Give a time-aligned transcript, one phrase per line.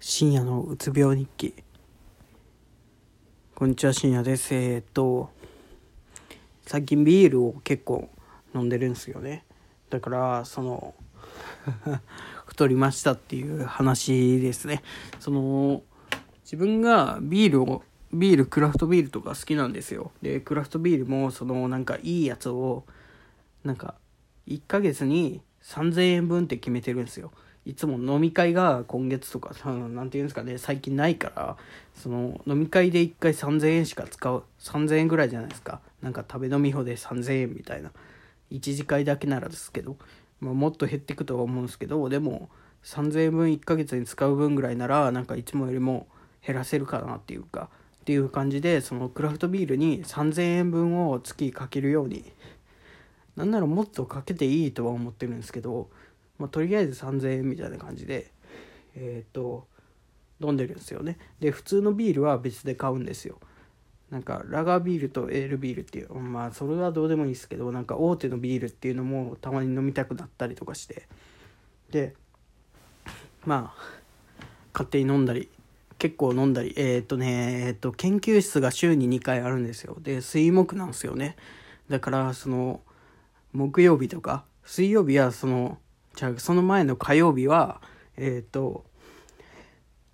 [0.00, 1.54] 深夜のうつ病日記。
[3.56, 4.54] こんにちは深夜です。
[4.54, 5.28] えー、っと
[6.66, 8.08] 最近ビールを結構
[8.54, 9.44] 飲んでるんですよね。
[9.90, 10.94] だからその
[12.46, 14.84] 太りましたっていう話ですね。
[15.18, 15.82] その
[16.44, 20.12] 自分がビールをビールクラフトビールとか好きなんですよ。
[20.22, 22.84] でクラフトビールもそのなんかいいやつを
[23.64, 23.96] なんか
[24.46, 27.32] 1ヶ月に3000円分って決めてるんですよ。
[27.68, 31.56] いつも飲み会が今月とか何て言うんですかね最近ないから
[31.94, 35.80] その飲み会で1回3000円しか使う3000円ぐらいじゃないですか。
[36.00, 37.90] なんか食べ飲み法で3000円みたいな。
[38.50, 39.96] 1次会だけならですけど、
[40.40, 42.48] まあ、もっと減っていくとは思うんですけどでも
[42.84, 46.06] 3000円分1ヶ月に使う分ぐらいならなんかいつもよりも
[46.46, 47.68] 減らせるかなっていうか
[48.00, 52.24] っていう感じでそのクラフトビールに3000円分を月かけるように
[53.36, 55.90] なんならもっとかけていいとは思ってるんですけど
[56.38, 58.30] まあ、とりあえず3000円みたいな感じで
[58.96, 59.66] えっ、ー、と
[60.40, 61.18] 飲んでるんですよね。
[61.40, 63.38] で普通のビールは別で買うんですよ。
[64.10, 71.08] なんかラガービールとエールビールっていうまあそれはどうでもいいですけどなんか大手のビールっていうのもたまに飲みたくなったりとかして。
[71.90, 72.14] で
[73.44, 73.98] まあ
[74.72, 75.48] 勝手に飲んだり
[75.98, 79.96] 結構飲んだりえっ、ー、とねえっ、ー、と研究室が週に2回あるんですよ。
[80.00, 81.36] で水木なんですよね。
[81.88, 82.80] だからその
[83.52, 85.78] 木曜日とか水曜日はその
[86.16, 87.80] じゃあその前の火曜日は
[88.16, 88.84] えっ、ー、と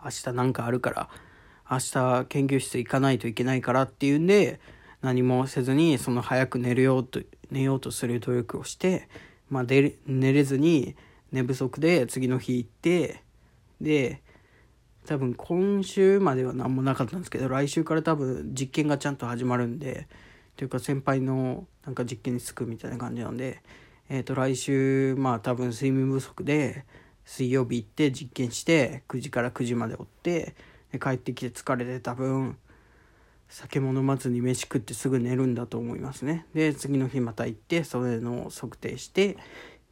[0.02, 1.08] 明日なんかあるから
[1.70, 4.60] 明日研究室行かないといけないからっていうんで
[5.00, 7.20] 何もせずにその早く寝るよと
[7.50, 9.08] 寝ようとする努力をして、
[9.48, 10.96] まあ、寝れずに
[11.32, 13.22] 寝不足で次の日行って
[13.80, 14.22] で
[15.06, 20.08] 多分今週までは何もなかったんですけど来週から多分実験がちゃんと始まるんで
[20.56, 23.62] というか先輩のなんか実験に就くみたいな感じなんで
[24.08, 26.84] えっ、ー、と、来週、まあ多分睡眠不足で、
[27.24, 30.54] 水曜日行って実験して、9時から9時までおって、
[31.00, 32.56] 帰ってきて疲れて多分、
[33.48, 36.46] 酒も飲まずに飯食ってすぐ寝るんだと思いますね。
[36.54, 39.36] で、次の日また行って、それの測定して、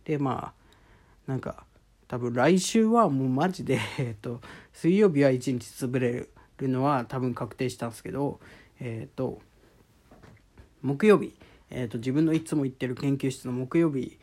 [0.04, 1.64] で、まあ、なんか、
[2.08, 4.40] 多分来週はもうマジで、 えっ、ー、と、
[4.72, 6.28] 水曜日は1日潰れ
[6.58, 8.40] るのは多分確定したんですけど、
[8.80, 9.40] えっ、ー、と、
[10.82, 11.34] 木曜日、
[11.74, 14.18] えーと、自分のいつも行ってる研究室の木曜日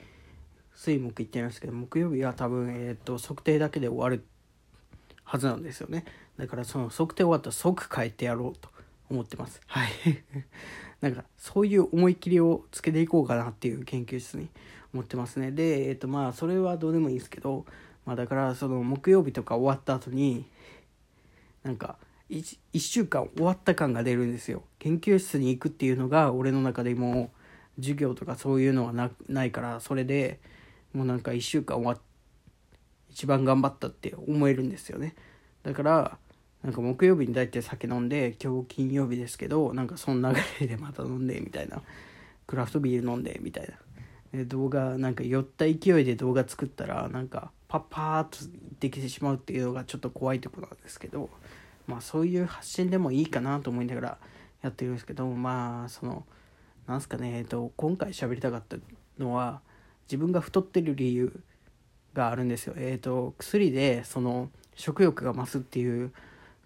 [0.76, 4.24] 水木行ってるんですけど木曜日は多分、えーと、測定だけで終わる
[5.24, 6.06] はずなんですよね。
[6.38, 8.70] だからその測定終わったら即帰ってやろうと
[9.10, 9.62] 思ってます。
[9.68, 9.90] はい。
[11.02, 14.48] なんかそういう思い切りをつけていこうかなっていう研究室に
[14.94, 15.52] 思ってますね。
[15.52, 17.66] でえっ、ー、とまあそれはどうでもいいですけど
[18.06, 20.46] まあだからその木曜日とか終わった後に
[21.64, 21.98] なんか
[22.30, 24.64] 1, 1週間終わった感が出るんですよ。
[24.78, 27.32] 研究室に行くっていうのが俺の中でも
[27.80, 30.40] 授業とかそういうのはなないからそれで
[30.94, 32.00] もうなんか1週間終わっ
[33.10, 35.16] 一番頑張ったって思えるんですよね。
[35.64, 36.18] だから
[36.64, 41.82] なんか木曜日に大体酒飲んで今日金曜日ですけどなんかその流れでまた飲んでみたいな。
[42.50, 43.76] クラフトビール飲んでみたいな。
[44.40, 48.38] で動画なんか酔った勢いで動画作ったらなんかパッパーっと
[48.80, 51.30] できてしまうっていうのがちょっと怖いところなんですけど
[51.88, 54.18] まあそういう発信でもいいかなと思いながら
[54.64, 56.26] やってるんですけどまあその
[56.90, 58.76] なんすかね、えっと、今回喋りたかった
[59.20, 59.62] のは
[60.08, 61.40] 自分が太ってる理由
[62.16, 62.74] があるんですよ。
[62.78, 66.12] えっ、と薬でその食欲が増すっていう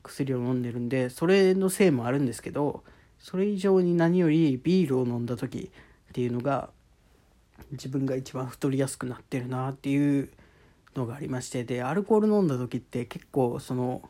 [0.01, 2.85] 薬を飲んでるんでそれのせいもあるんですけど
[3.19, 5.69] それ以上に何よりビールを飲んだ時
[6.09, 6.69] っていうのが
[7.72, 10.29] 自分が一番太りやすくなってるなっていう
[10.95, 14.01] のがありましてでアルコール飲んだ時って結構その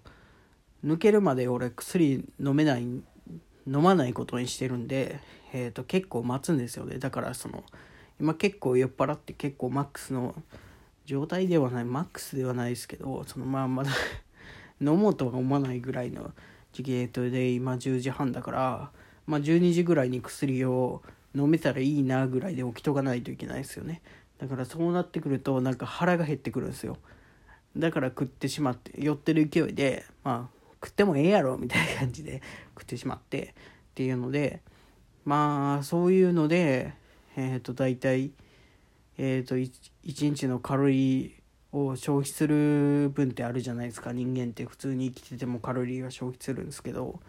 [0.85, 2.85] 抜けるまで俺薬飲めない
[3.68, 5.19] 飲まないことにしてるんで
[5.53, 6.97] えーと、結構待つんですよね。
[6.97, 7.63] だからその
[8.19, 10.35] 今結構酔っ払って結構マックスの
[11.06, 13.91] 状態ではないマックスではないですけどそのまあまだ
[14.81, 16.34] 飲もうとは思わないぐらいの
[16.72, 18.91] 時期で今10時半だから
[19.28, 21.03] まあ12時ぐらいに薬を
[21.35, 24.02] 飲めたらいいなぐらいで起きとかないといけないですよね。
[24.40, 26.97] だからそうなってくるとなんか腹が減ってくるんですよ。
[27.78, 32.41] だから食ってしまって酔ってる勢いでまあ食ってもええやろみたいな感じで
[32.78, 34.62] 食ってしまってっていうので
[35.24, 36.94] まあそういうので
[37.38, 38.32] えっ、ー、と大体
[39.18, 39.72] えっ、ー、と 1,
[40.06, 44.12] 1日のカロリーを消費する分ってあるじゃないですか。
[44.12, 47.20] 人間って普通に生きててもカロリーが消費するんですけど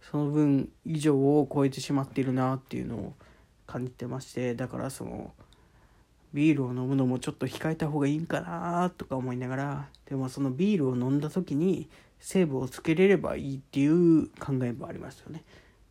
[0.00, 3.12] その分以上を超えてしまっているなっていうのを
[3.66, 5.32] 感じてましてだからその
[6.32, 11.88] ビールを飲むのもちょっと控えた方がいいんかなとか思いながらでもそのビールを飲んだ時に
[12.20, 15.42] セーブをつけれればいいっていう考えもありますよね。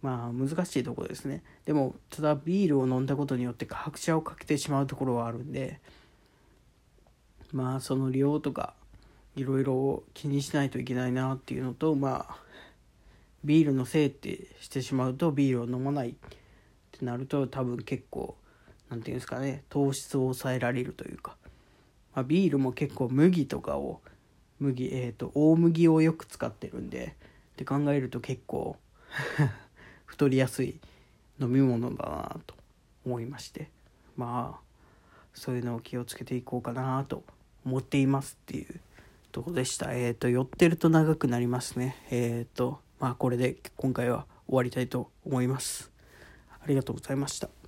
[0.02, 5.80] まあ難しいところですねでもただビールを飲んだことによって拍車をかけてしまうところはあるんで
[7.52, 8.74] まあその量とか
[9.36, 12.36] いろいろ気にしないといけないなっていうのとまあ
[13.44, 16.14] ビールのせいってしてしまうとビールを飲まないっ
[16.92, 18.36] てなると多分結構
[18.92, 21.38] なんていうんですかね糖質を抑えられるというか、
[22.14, 24.02] まあ、ビールも結構麦とかを
[24.60, 27.16] 麦えっ、ー、と大麦をよく使ってるんで
[27.54, 28.76] って考えると結構
[30.06, 30.78] 太りやすい
[31.40, 32.56] 飲み物だなと
[33.06, 33.70] 思いまして
[34.18, 34.72] まあ
[35.34, 37.24] そういうのを気をつけていこうかなと
[37.66, 38.80] 思っていますっていう
[39.32, 39.94] とこでした。
[39.94, 41.96] えっ、ー、と、寄ってると長くなりますね。
[42.10, 45.92] えっ、ー、と、まあこれで今回は終わりたいと思います。
[46.62, 47.61] ありがとうございました。